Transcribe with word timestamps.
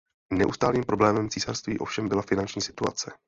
Neustálým 0.33 0.83
problémem 0.83 1.29
císařství 1.29 1.77
ovšem 1.79 2.09
byla 2.09 2.21
finanční 2.21 2.61
situace. 2.61 3.11